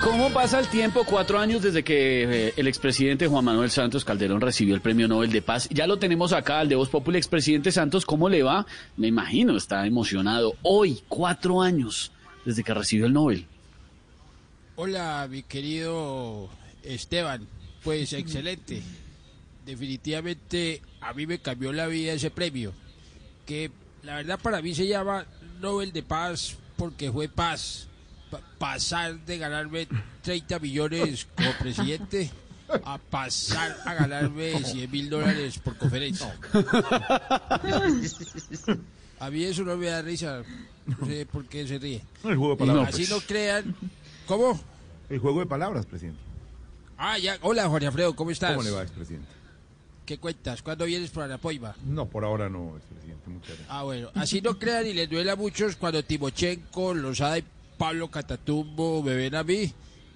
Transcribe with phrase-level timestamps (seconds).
[0.00, 1.02] ¿Cómo pasa el tiempo?
[1.02, 5.32] Cuatro años desde que eh, el expresidente Juan Manuel Santos Calderón recibió el Premio Nobel
[5.32, 5.68] de Paz.
[5.72, 8.06] Ya lo tenemos acá, al de Voz Populi, expresidente Santos.
[8.06, 8.64] ¿Cómo le va?
[8.96, 10.54] Me imagino, está emocionado.
[10.62, 12.12] Hoy, cuatro años
[12.44, 13.46] desde que recibió el Nobel.
[14.76, 16.48] Hola, mi querido
[16.84, 17.48] Esteban.
[17.82, 18.80] Pues excelente.
[19.66, 22.72] Definitivamente a mí me cambió la vida ese premio.
[23.46, 23.72] Que
[24.04, 25.26] la verdad para mí se llama
[25.60, 27.87] Nobel de Paz porque fue paz.
[28.30, 29.86] Pa- pasar de ganarme
[30.22, 32.30] 30 millones como presidente
[32.84, 36.34] a pasar a ganarme 100 mil dólares por conferencia.
[39.20, 40.42] A mí eso no me da risa.
[40.86, 42.02] No sé por qué se ríe.
[42.24, 42.88] El juego de palabras.
[42.94, 43.74] Así no crean.
[44.26, 44.58] ¿Cómo?
[45.10, 46.20] El juego de palabras, presidente.
[46.96, 47.38] Ah, ya.
[47.42, 48.50] Hola, Jorge Alfredo, ¿cómo estás?
[48.52, 49.28] ¿Cómo le va, expresidente?
[50.06, 50.62] ¿Qué cuentas?
[50.62, 51.74] ¿Cuándo vienes para la Poiva?
[51.84, 53.28] No, por ahora no, expresidente.
[53.28, 53.68] Muchas gracias.
[53.70, 54.10] Ah, bueno.
[54.14, 57.44] Así no crean y les duele a muchos cuando Timochenko, Lozada y
[57.78, 59.72] Pablo Catatumbo me ven a mí.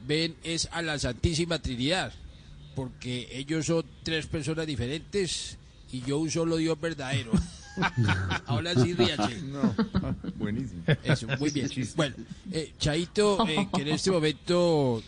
[0.06, 2.12] Ven es a la Santísima Trinidad.
[2.74, 5.58] Porque ellos son tres personas diferentes
[5.92, 7.32] y yo un solo Dios verdadero.
[8.46, 9.40] Ahora sí, ríanse.
[9.42, 9.74] No,
[10.36, 10.82] buenísimo.
[11.04, 11.70] Eso, muy bien.
[11.96, 12.16] Bueno,
[12.50, 15.02] eh, Chaito, eh, que en este momento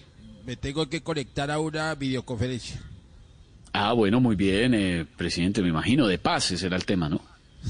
[0.46, 2.80] me tengo que conectar a una videoconferencia.
[3.72, 6.06] Ah, bueno, muy bien, eh, presidente, me imagino.
[6.06, 7.20] De paz, ese era el tema, ¿no?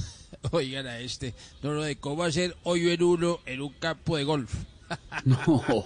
[0.51, 4.25] Oigan a este, no, no, de cómo hacer hoyo en uno en un campo de
[4.25, 4.55] golf.
[5.25, 5.85] No.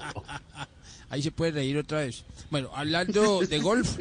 [1.11, 2.25] Ahí se puede reír otra vez.
[2.51, 3.99] Bueno, hablando de golf,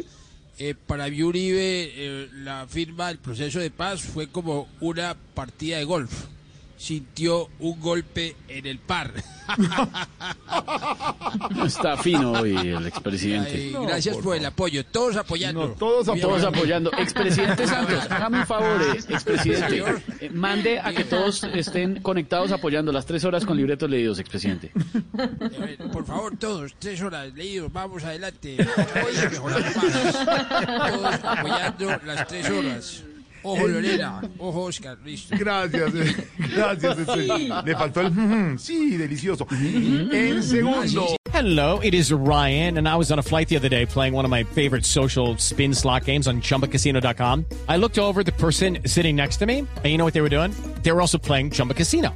[0.59, 5.85] eh, para Uribe eh, la firma del proceso de paz fue como una partida de
[5.85, 6.25] golf.
[6.77, 9.11] Sintió un golpe en el par.
[11.65, 13.71] Está fino hoy el Ay, expresidente.
[13.81, 15.69] gracias por, el apoyo, todos apoyando.
[15.69, 16.91] No, todos Muy Todos apoyando.
[16.97, 19.83] Expresidente Santos, hágame un favor, eh, expresidente.
[20.21, 24.71] Eh, mande a que todos estén conectados apoyando las tres horas con libretos leídos, expresidente.
[24.75, 28.57] Eh, Por favor, todos, tres horas leídos, vamos adelante.
[29.05, 30.91] Hoy mejoramos más.
[30.91, 33.03] Todos apoyando las tres horas.
[33.43, 35.35] Ojo Lorena, ojo Oscar, listo.
[35.37, 36.15] Gracias, eh,
[36.55, 36.97] gracias.
[36.97, 37.27] este,
[37.65, 39.47] Le faltó el sí, delicioso.
[39.51, 41.15] En segundo.
[41.31, 44.25] Hello, it is Ryan, and I was on a flight the other day playing one
[44.25, 47.45] of my favorite social spin slot games on chumbacasino.com.
[47.67, 50.21] I looked over at the person sitting next to me, and you know what they
[50.21, 50.51] were doing?
[50.81, 52.15] They were also playing Chumba Casino.